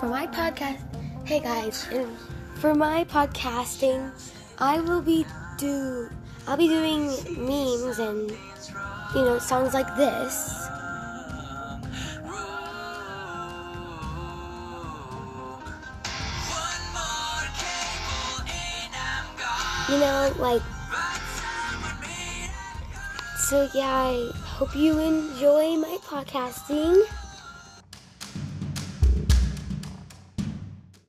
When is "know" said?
9.24-9.38, 19.98-20.34